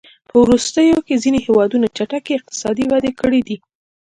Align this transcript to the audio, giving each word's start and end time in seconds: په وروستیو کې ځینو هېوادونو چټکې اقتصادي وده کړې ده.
په 0.27 0.35
وروستیو 0.43 1.05
کې 1.07 1.21
ځینو 1.23 1.39
هېوادونو 1.45 1.87
چټکې 1.97 2.37
اقتصادي 2.39 2.85
وده 2.91 3.11
کړې 3.19 3.41
ده. 3.47 3.55